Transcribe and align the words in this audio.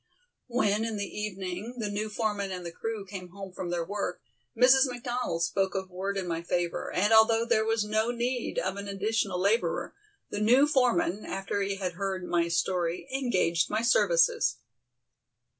When 0.47 0.83
in 0.83 0.97
the 0.97 1.05
evening 1.05 1.75
the 1.77 1.91
new 1.91 2.09
foreman 2.09 2.51
and 2.51 2.65
the 2.65 2.71
crew 2.71 3.05
came 3.05 3.29
home 3.29 3.51
from 3.53 3.69
their 3.69 3.85
work, 3.85 4.19
Mrs. 4.57 4.87
McDonald 4.87 5.43
spoke 5.43 5.75
a 5.75 5.85
word 5.85 6.17
in 6.17 6.27
my 6.27 6.41
favor, 6.41 6.91
and 6.91 7.13
although 7.13 7.45
there 7.45 7.65
was 7.65 7.85
no 7.85 8.09
need 8.09 8.57
of 8.57 8.77
an 8.77 8.87
additional 8.87 9.37
laborer, 9.39 9.93
the 10.31 10.41
new 10.41 10.65
foreman, 10.65 11.23
after 11.23 11.61
he 11.61 11.75
had 11.75 11.93
heard 11.93 12.23
my 12.27 12.47
story, 12.47 13.07
engaged 13.13 13.69
my 13.69 13.83
services. 13.83 14.57